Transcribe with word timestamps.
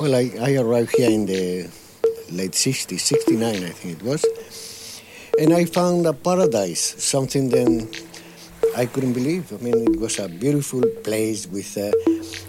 Well, 0.00 0.14
I, 0.14 0.32
I 0.40 0.56
arrived 0.56 0.96
here 0.96 1.10
in 1.10 1.26
the 1.26 1.68
late 2.30 2.52
60s, 2.52 3.00
69, 3.00 3.44
I 3.44 3.68
think 3.68 4.00
it 4.00 4.02
was. 4.02 4.24
And 5.38 5.52
I 5.52 5.66
found 5.66 6.06
a 6.06 6.14
paradise, 6.14 6.80
something 7.04 7.50
that 7.50 8.02
I 8.78 8.86
couldn't 8.86 9.12
believe. 9.12 9.52
I 9.52 9.58
mean, 9.62 9.76
it 9.92 10.00
was 10.00 10.18
a 10.18 10.26
beautiful 10.26 10.80
place 11.04 11.46
with 11.46 11.76
uh, 11.76 11.92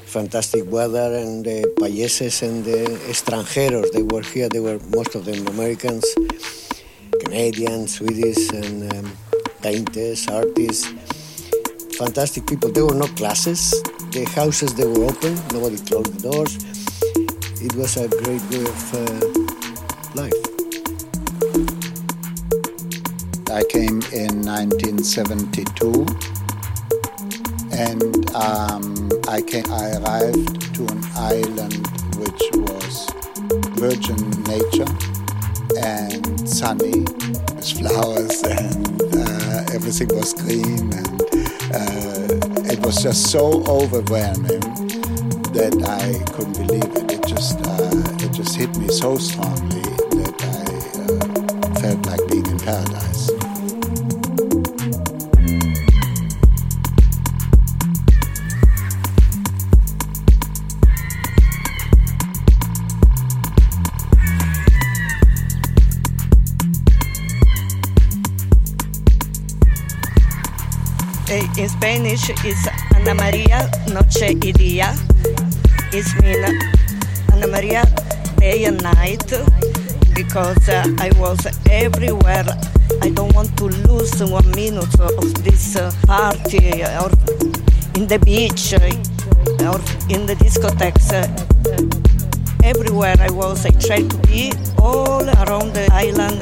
fantastic 0.06 0.64
weather 0.72 1.14
and 1.14 1.44
the 1.44 1.64
uh, 1.64 1.76
payeses 1.76 2.42
and 2.42 2.64
the 2.64 2.86
extranjeros. 3.12 3.92
They 3.92 4.04
were 4.04 4.22
here, 4.22 4.48
they 4.48 4.62
were 4.62 4.80
most 4.88 5.16
of 5.16 5.26
them 5.26 5.46
Americans, 5.48 6.06
Canadians, 7.26 7.96
Swedish, 7.96 8.50
and 8.52 8.94
um, 8.94 9.12
painters, 9.62 10.26
artists. 10.30 10.88
Fantastic 11.98 12.48
people. 12.48 12.72
There 12.72 12.86
were 12.86 12.96
no 12.96 13.08
classes. 13.08 13.72
The 14.12 14.24
houses, 14.36 14.74
they 14.74 14.86
were 14.86 15.04
open. 15.04 15.36
Nobody 15.52 15.76
closed 15.84 16.14
the 16.16 16.32
doors 16.32 16.71
it 17.64 17.76
was 17.76 17.96
a 17.96 18.08
great 18.08 18.42
way 18.50 18.64
of 18.64 18.94
uh, 18.96 19.22
life. 20.16 20.34
I 23.52 23.64
came 23.70 24.02
in 24.12 24.42
1972 24.42 26.06
and 27.72 28.36
um, 28.36 29.12
I, 29.28 29.42
came, 29.42 29.66
I 29.70 29.94
arrived 30.02 30.74
to 30.76 30.88
an 30.88 31.02
island 31.16 31.86
which 32.18 32.42
was 32.66 33.08
virgin 33.78 34.18
nature 34.50 34.90
and 35.84 36.50
sunny 36.50 37.02
with 37.02 37.72
flowers 37.78 38.42
and 38.58 39.02
uh, 39.14 39.66
everything 39.72 40.08
was 40.18 40.34
green 40.34 40.92
and 40.94 41.22
uh, 41.74 42.74
it 42.74 42.84
was 42.84 43.04
just 43.04 43.30
so 43.32 43.64
overwhelming 43.68 44.62
that 45.54 45.76
I 45.86 46.32
couldn't 46.34 46.54
believe 46.54 46.96
it 46.96 47.01
just 48.52 48.60
hit 48.60 48.78
me 48.78 48.88
so 48.90 49.18
strongly 49.18 49.82
that 50.12 50.36
I 50.44 51.70
uh, 51.70 51.80
felt 51.80 52.06
like 52.06 52.20
being 52.30 52.46
in 52.46 52.60
paradise. 52.60 53.30
In 71.58 71.70
Spanish, 71.70 72.30
it's 72.44 72.68
Ana 72.96 73.14
Maria 73.14 73.70
Noche 73.88 74.34
y 74.34 74.52
Día. 74.52 74.96
It's 75.94 76.16
mean 76.22 76.44
Anna 77.32 77.48
Maria 77.48 78.01
day 78.42 78.66
and 78.66 78.82
night 78.82 79.24
because 80.16 80.68
uh, 80.68 80.84
I 80.98 81.12
was 81.20 81.40
everywhere. 81.70 82.48
I 83.06 83.10
don't 83.10 83.34
want 83.36 83.56
to 83.60 83.66
lose 83.66 84.18
one 84.24 84.50
minute 84.52 85.00
of 85.00 85.44
this 85.44 85.76
uh, 85.76 85.92
party 86.08 86.82
or 87.02 87.12
in 87.94 88.08
the 88.08 88.20
beach 88.26 88.74
or 89.70 89.78
in 90.14 90.26
the 90.26 90.36
discotheques. 90.42 91.12
Everywhere 92.64 93.16
I 93.20 93.30
was, 93.30 93.64
I 93.64 93.72
tried 93.88 94.10
to 94.10 94.18
be 94.28 94.52
all 94.80 95.24
around 95.44 95.74
the 95.78 95.88
island, 95.92 96.42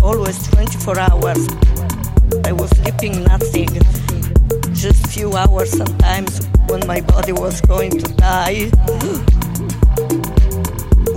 always 0.00 0.38
24 0.46 1.00
hours. 1.00 1.42
I 2.46 2.52
was 2.52 2.70
sleeping 2.78 3.24
nothing, 3.24 3.68
just 4.74 5.08
few 5.08 5.34
hours 5.34 5.70
sometimes 5.76 6.46
when 6.68 6.86
my 6.86 7.00
body 7.00 7.32
was 7.32 7.60
going 7.62 7.90
to 7.98 8.08
die. 8.14 8.70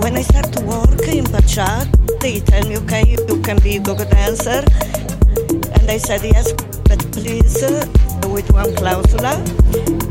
When 0.06 0.18
I 0.18 0.22
start 0.22 0.54
to 0.54 0.62
work 0.64 1.02
in 1.08 1.26
Pacha, 1.26 1.90
they 2.22 2.40
tell 2.40 2.64
me, 2.70 2.78
okay, 2.78 3.04
you 3.10 3.42
can 3.42 3.58
be 3.64 3.80
go-go 3.80 4.06
dancer. 4.06 4.62
And 5.74 5.90
I 5.90 5.98
said, 5.98 6.22
yes, 6.22 6.54
but 6.84 7.00
please, 7.12 7.64
uh, 7.64 7.84
with 8.30 8.54
one 8.54 8.70
clausula, 8.76 9.34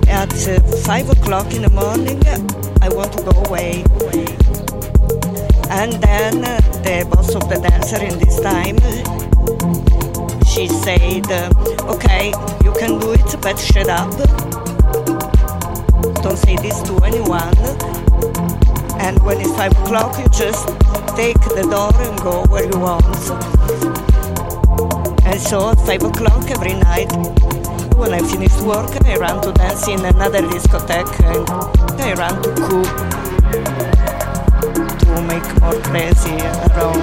at 0.09 0.35
uh, 0.49 0.61
5 0.83 1.11
o'clock 1.11 1.55
in 1.55 1.63
the 1.63 1.71
morning, 1.71 2.21
I 2.83 2.89
want 2.89 3.13
to 3.13 3.23
go 3.23 3.31
away. 3.47 3.85
And 5.71 5.93
then 6.03 6.45
uh, 6.45 6.59
the 6.83 7.07
boss 7.09 7.33
of 7.37 7.49
the 7.49 7.61
dancer 7.63 8.03
in 8.03 8.19
this 8.19 8.41
time, 8.41 8.79
she 10.45 10.67
said, 10.67 11.31
okay, 11.83 12.35
you 12.65 12.73
can 12.73 12.99
do 12.99 13.13
it, 13.13 13.37
but 13.41 13.57
shut 13.61 13.89
up. 13.89 14.11
Don't 16.25 16.37
say 16.37 16.57
this 16.57 16.83
to 16.83 16.99
anyone 17.05 18.04
and 19.01 19.23
when 19.23 19.41
it's 19.41 19.55
five 19.57 19.73
o'clock 19.73 20.19
you 20.19 20.29
just 20.29 20.69
take 21.17 21.39
the 21.57 21.67
door 21.71 21.93
and 22.03 22.21
go 22.21 22.45
where 22.47 22.65
you 22.65 22.79
want. 22.79 23.05
And 25.25 25.41
so 25.41 25.71
at 25.71 25.79
five 25.81 26.03
o'clock 26.03 26.51
every 26.51 26.75
night 26.75 27.11
when 27.97 28.13
I 28.13 28.21
finish 28.21 28.55
work 28.61 28.91
I 29.07 29.17
run 29.17 29.43
to 29.43 29.53
dance 29.53 29.87
in 29.89 30.05
another 30.05 30.43
discotheque 30.43 31.21
and 31.23 32.01
I 32.01 32.15
run 32.15 32.43
to 32.43 32.51
cook 32.67 32.89
to 35.01 35.23
make 35.23 35.49
more 35.61 35.79
crazy 35.83 36.37
around. 36.67 37.03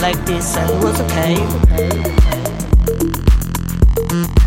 Like 0.00 0.24
this 0.26 0.56
and 0.56 0.70
it 0.70 0.82
was 0.84 1.00
okay. 1.00 1.36
I 4.16 4.43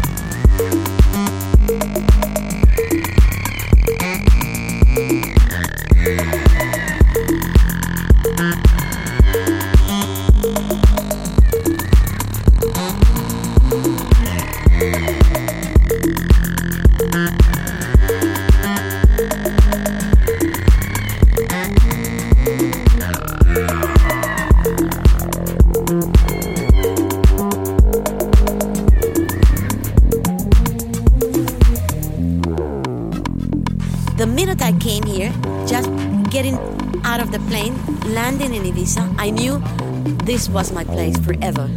this 40.38 40.50
was 40.50 40.72
my 40.72 40.84
place 40.84 41.18
forever. 41.18 41.68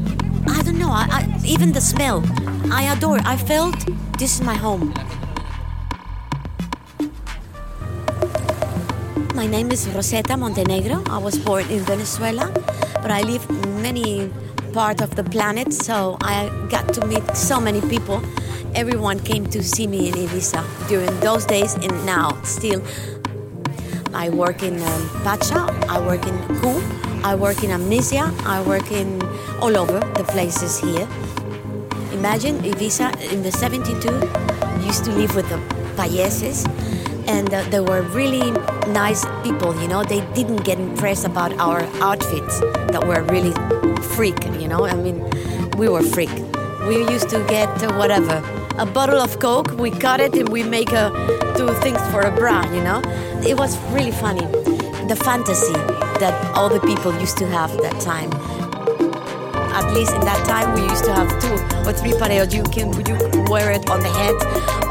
I 0.47 0.61
don't 0.61 0.79
know, 0.79 0.91
I, 0.91 1.07
I, 1.11 1.41
even 1.47 1.73
the 1.73 1.81
smell, 1.81 2.23
I 2.71 2.93
adore. 2.93 3.19
I 3.25 3.35
felt 3.35 3.75
this 4.19 4.35
is 4.35 4.43
my 4.43 4.53
home. 4.53 4.93
My 9.35 9.47
name 9.47 9.73
is 9.73 9.89
Rosetta 9.89 10.37
Montenegro. 10.37 11.03
I 11.09 11.17
was 11.17 11.39
born 11.39 11.65
in 11.71 11.81
Venezuela, 11.85 12.53
but 13.01 13.11
I 13.11 13.23
live 13.23 13.49
many 13.81 14.31
part 14.75 15.01
of 15.01 15.17
the 15.17 15.25
planet, 15.25 15.73
so 15.73 16.19
I 16.21 16.51
got 16.69 16.93
to 16.93 17.07
meet 17.07 17.25
so 17.35 17.61
many 17.61 17.81
people. 17.89 18.21
Everyone 18.75 19.21
came 19.21 19.47
to 19.57 19.65
see 19.65 19.87
me 19.87 20.09
in 20.09 20.15
Ibiza 20.17 20.63
during 20.87 21.19
those 21.21 21.47
days 21.47 21.77
and 21.77 22.05
now 22.05 22.37
still. 22.43 22.83
I 24.13 24.29
work 24.29 24.63
in 24.63 24.83
um, 24.83 25.09
Pacha, 25.25 25.65
I 25.89 25.99
work 25.99 26.27
in 26.27 26.37
Ku, 26.61 27.00
I 27.23 27.35
work 27.35 27.63
in 27.63 27.71
Amnesia. 27.71 28.33
I 28.45 28.63
work 28.63 28.91
in 28.91 29.21
all 29.61 29.77
over 29.77 30.01
the 30.17 30.25
places 30.25 30.81
here. 30.81 31.07
Imagine 32.13 32.59
Ibiza 32.61 33.33
in 33.33 33.43
the 33.43 33.53
72 33.53 33.95
used 34.87 35.05
to 35.05 35.13
live 35.13 35.35
with 35.37 35.49
the 35.49 35.59
payeses 35.97 36.65
and 37.29 37.53
uh, 37.53 37.63
they 37.71 37.81
were 37.81 38.03
really 38.17 38.51
nice 38.93 39.25
people, 39.43 39.79
you 39.81 39.87
know. 39.87 40.03
They 40.03 40.21
didn't 40.33 40.65
get 40.65 40.81
impressed 40.81 41.27
about 41.27 41.53
our 41.59 41.83
outfits 42.01 42.61
that 42.93 43.07
were 43.07 43.23
really 43.25 43.53
freak, 44.17 44.43
you 44.59 44.67
know. 44.67 44.87
I 44.87 44.95
mean, 44.95 45.21
we 45.77 45.89
were 45.89 46.03
freak. 46.03 46.33
We 46.89 47.05
used 47.11 47.29
to 47.31 47.45
get 47.49 47.69
uh, 47.83 47.95
whatever, 47.97 48.43
a 48.79 48.87
bottle 48.87 49.21
of 49.21 49.39
Coke, 49.39 49.73
we 49.73 49.91
cut 49.91 50.21
it 50.21 50.35
and 50.35 50.49
we 50.49 50.63
make 50.63 50.93
a, 50.93 51.11
two 51.57 51.69
things 51.85 52.01
for 52.11 52.23
a 52.23 52.35
bra, 52.35 52.65
you 52.73 52.83
know. 52.83 53.03
It 53.47 53.59
was 53.59 53.79
really 53.93 54.13
funny. 54.13 54.47
The 55.07 55.17
fantasy 55.17 55.75
that 56.21 56.55
all 56.55 56.69
the 56.69 56.81
people 56.81 57.13
used 57.19 57.39
to 57.39 57.47
have 57.47 57.71
that 57.79 57.99
time. 58.01 58.31
At 59.73 59.95
least 59.95 60.13
in 60.13 60.21
that 60.21 60.47
time, 60.47 60.75
we 60.75 60.83
used 60.83 61.05
to 61.05 61.13
have 61.15 61.29
two 61.41 61.55
or 61.89 61.93
three 61.93 62.13
pareos. 62.13 62.53
You 62.53 62.63
can 62.65 62.93
you 63.09 63.17
wear 63.51 63.73
it 63.73 63.89
on 63.89 64.01
the 64.01 64.13
head, 64.21 64.37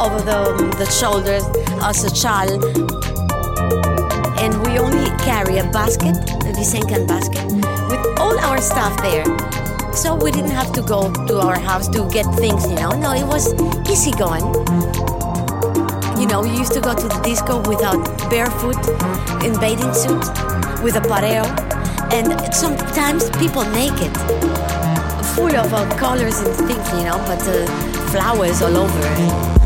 over 0.01 0.19
the, 0.21 0.37
um, 0.37 0.71
the 0.71 0.89
shoulders 0.89 1.45
as 1.83 2.03
a 2.03 2.11
child. 2.11 2.63
And 4.39 4.51
we 4.65 4.79
only 4.79 5.09
carry 5.19 5.59
a 5.59 5.65
basket, 5.71 6.15
a 6.17 6.51
Visenkan 6.57 7.07
basket, 7.07 7.45
with 7.89 8.19
all 8.19 8.37
our 8.39 8.59
stuff 8.59 8.97
there. 9.01 9.25
So 9.93 10.15
we 10.15 10.31
didn't 10.31 10.51
have 10.51 10.71
to 10.73 10.81
go 10.81 11.13
to 11.27 11.39
our 11.39 11.59
house 11.59 11.87
to 11.89 12.09
get 12.09 12.25
things, 12.35 12.65
you 12.67 12.75
know. 12.75 12.91
No, 12.91 13.13
it 13.13 13.27
was 13.27 13.53
easy 13.89 14.11
going. 14.11 14.45
you 16.19 16.27
know, 16.27 16.43
you 16.43 16.57
used 16.57 16.73
to 16.73 16.81
go 16.81 16.93
to 16.93 17.07
the 17.07 17.21
disco 17.23 17.57
without 17.69 18.01
barefoot, 18.29 18.79
in 19.43 19.57
bathing 19.59 19.93
suit, 19.93 20.23
with 20.83 20.95
a 20.95 21.01
pareo, 21.01 21.45
and 22.13 22.53
sometimes 22.53 23.29
people 23.31 23.63
naked, 23.71 24.15
full 25.35 25.55
of 25.55 25.73
uh, 25.73 25.89
colors 25.97 26.39
and 26.39 26.55
things, 26.67 26.89
you 26.93 27.03
know, 27.05 27.17
but 27.27 27.41
uh, 27.47 27.65
flowers 28.11 28.61
all 28.61 28.77
over. 28.77 29.58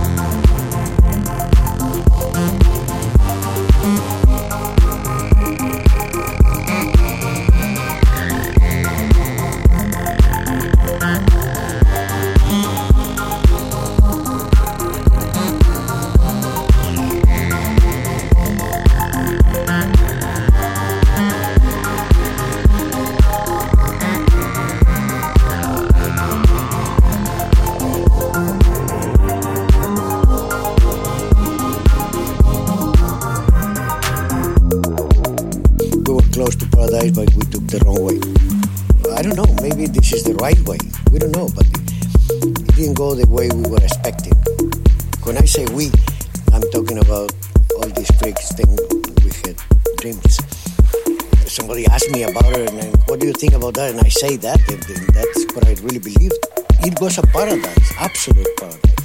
Say 54.24 54.38
that, 54.38 54.64
and 54.72 54.80
that's 55.12 55.44
what 55.54 55.68
I 55.68 55.75
really 55.84 56.00
believed. 56.00 56.40
It 56.88 56.96
was 57.02 57.18
a 57.18 57.28
paradise, 57.28 57.92
absolute 58.00 58.48
paradise. 58.56 58.96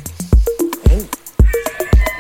And 0.94 1.02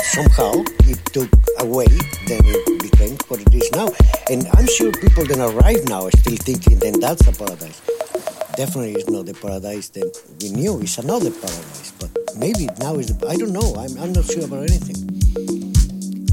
somehow 0.02 0.66
it 0.90 0.98
took 1.14 1.30
away, 1.62 1.86
then 2.26 2.42
it 2.42 2.82
became 2.82 3.14
what 3.28 3.38
it 3.38 3.54
is 3.54 3.70
now. 3.70 3.86
And 4.28 4.50
I'm 4.58 4.66
sure 4.66 4.90
people 4.90 5.22
that 5.30 5.38
arrive 5.38 5.86
now 5.86 6.10
are 6.10 6.16
still 6.18 6.34
thinking, 6.42 6.80
then 6.80 6.98
that's 6.98 7.22
a 7.28 7.32
paradise 7.32 7.80
definitely 8.58 8.94
is 8.98 9.08
not 9.08 9.24
the 9.26 9.34
paradise 9.34 9.90
that 9.90 10.10
we 10.42 10.50
knew. 10.50 10.80
It's 10.80 10.98
another 10.98 11.30
paradise, 11.30 11.92
but 12.00 12.10
maybe 12.34 12.66
now 12.80 12.96
is. 12.96 13.06
The, 13.14 13.28
I 13.28 13.36
don't 13.36 13.52
know. 13.52 13.78
I'm, 13.78 13.94
I'm 14.02 14.12
not 14.12 14.24
sure 14.26 14.42
about 14.42 14.66
anything. 14.66 14.98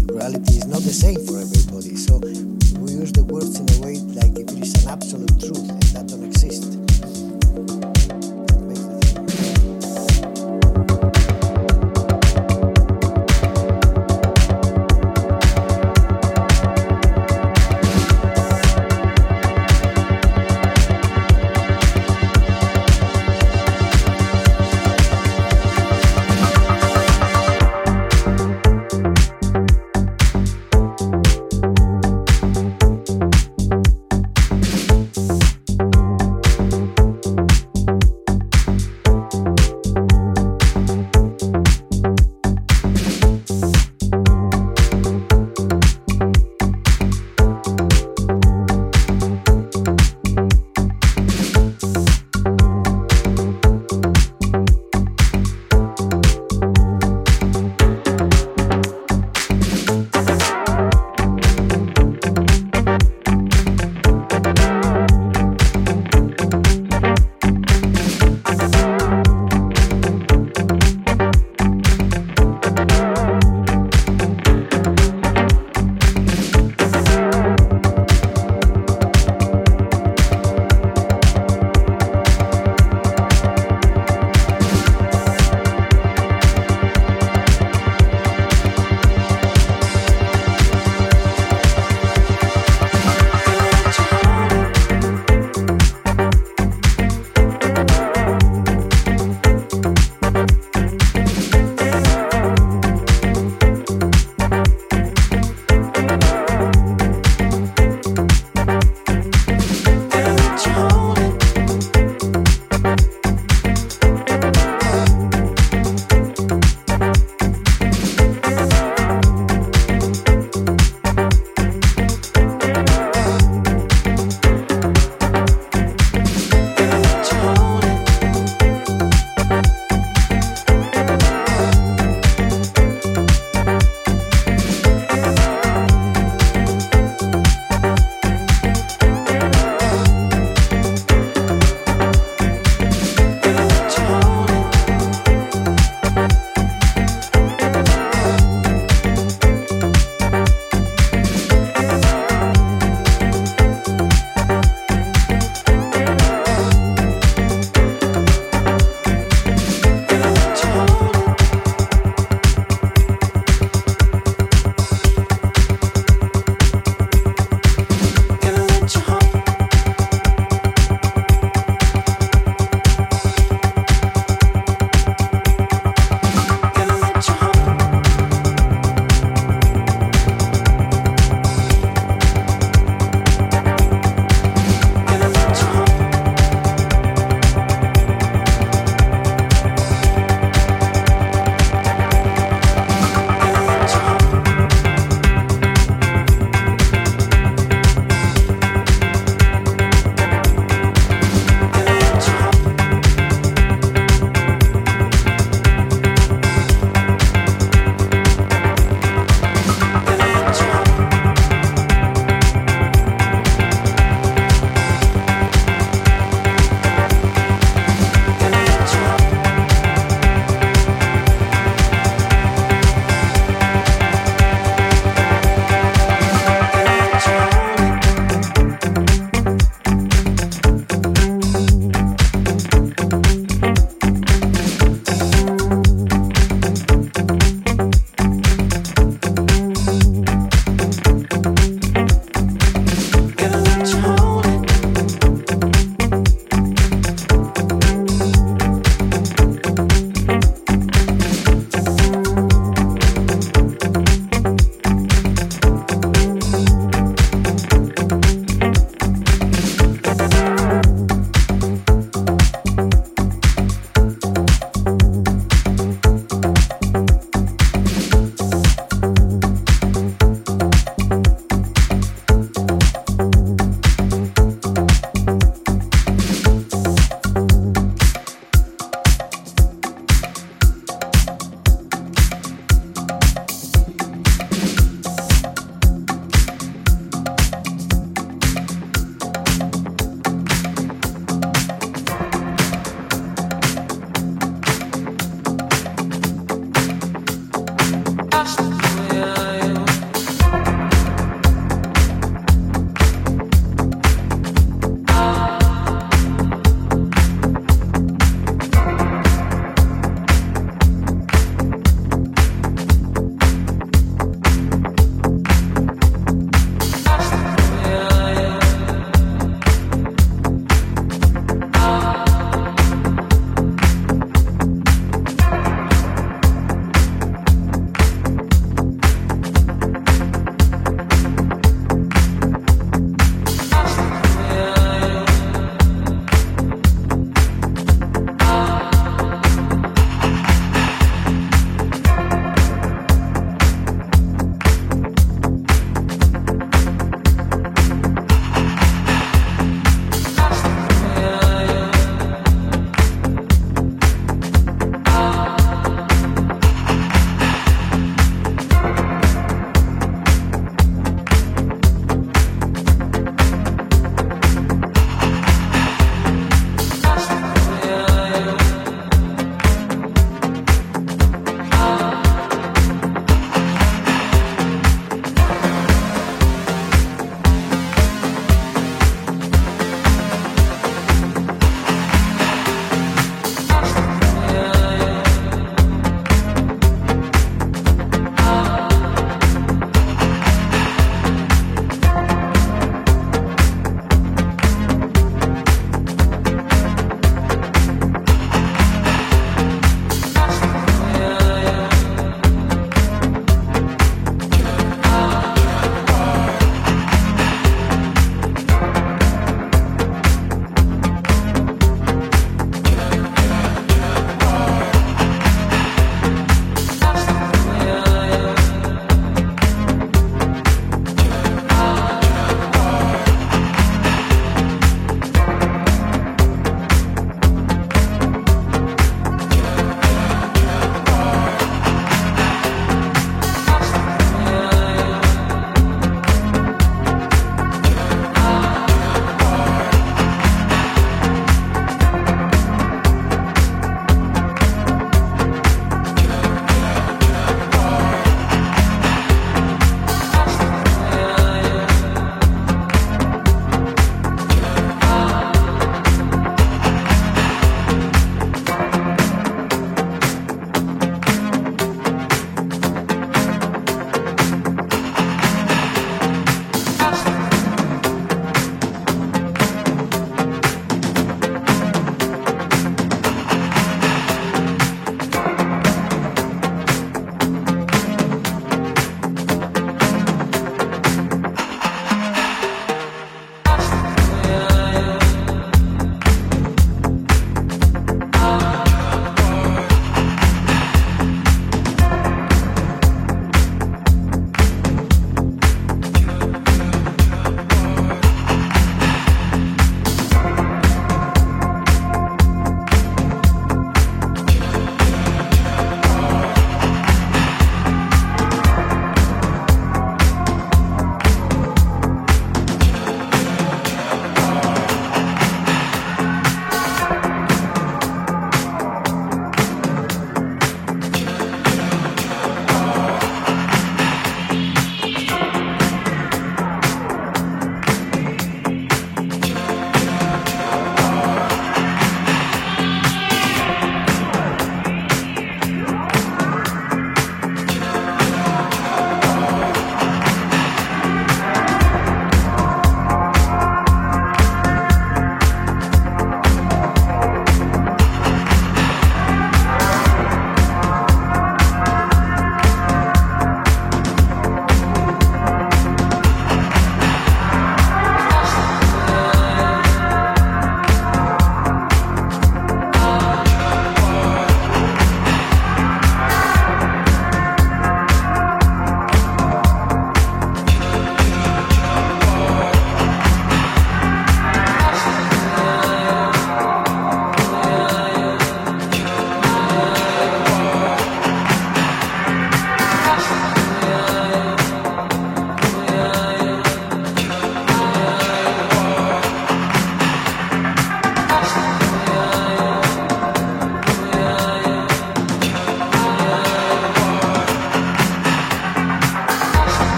The 0.00 0.14
reality 0.16 0.56
is 0.56 0.64
not 0.64 0.80
the 0.80 0.96
same 1.04 1.20
for 1.26 1.43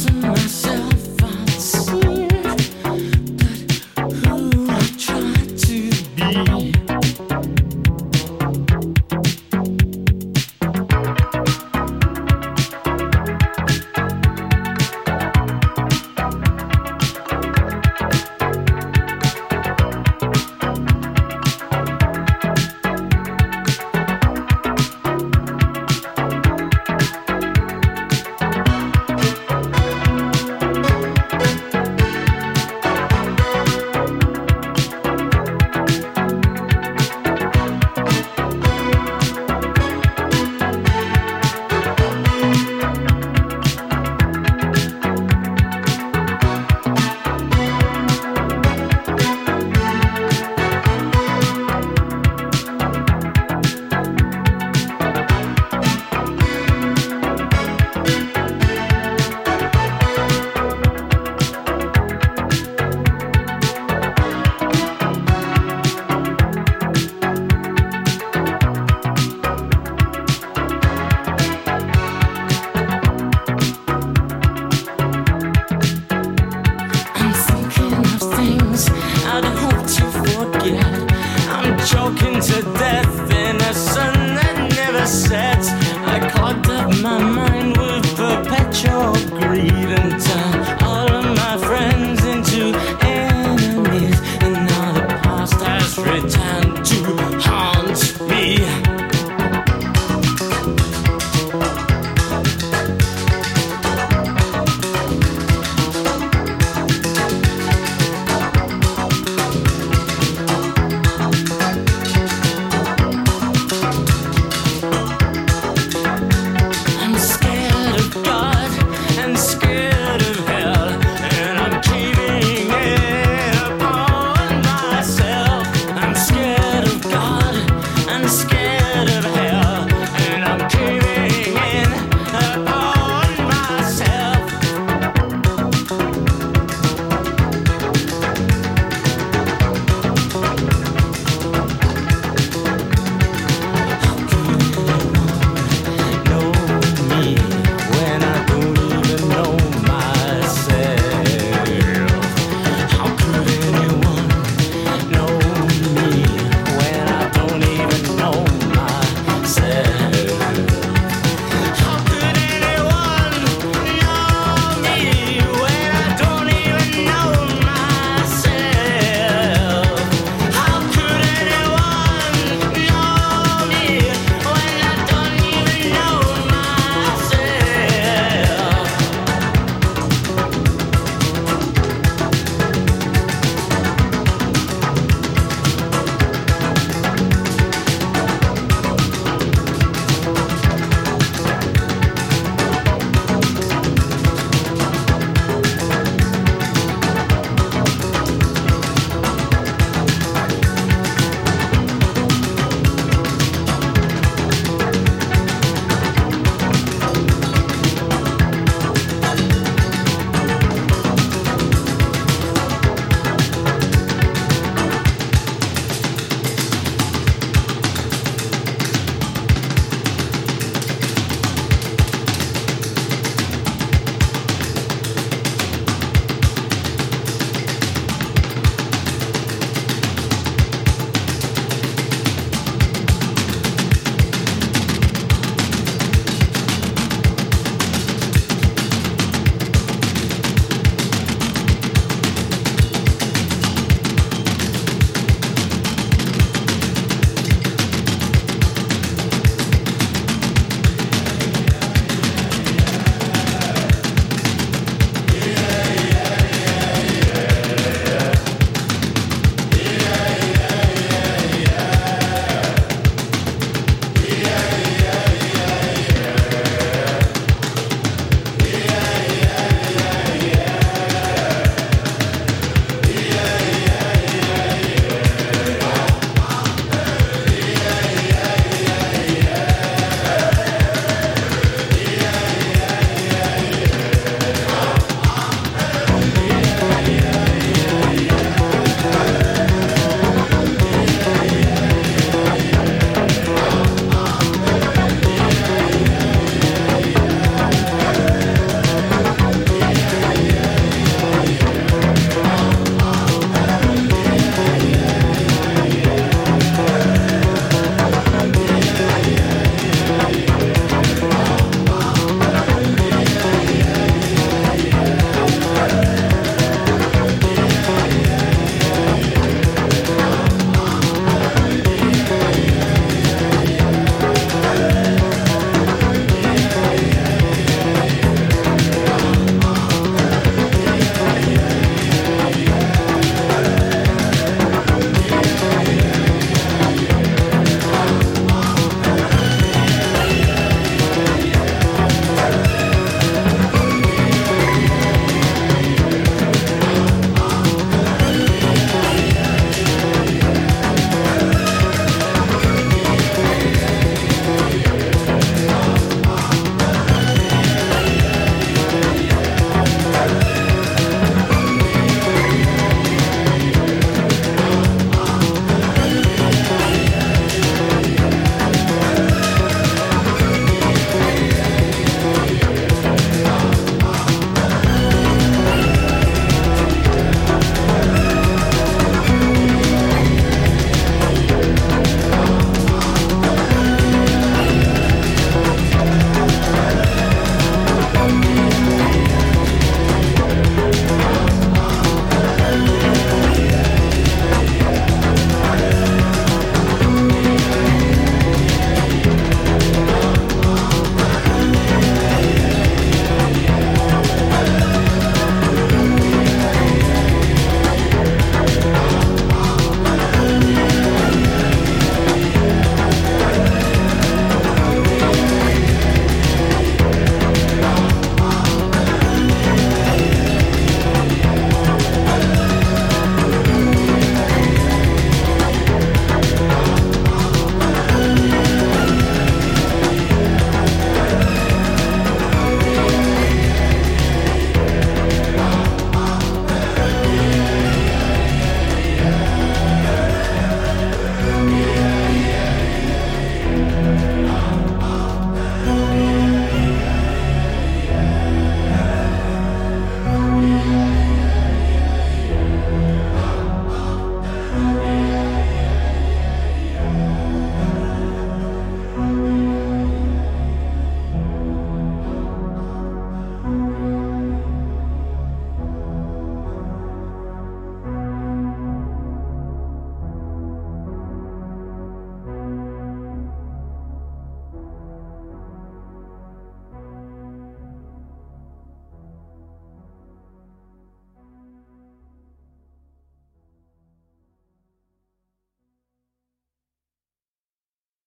losing 0.00 0.20
myself. 0.20 2.29